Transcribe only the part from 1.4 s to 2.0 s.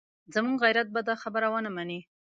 ونه مني.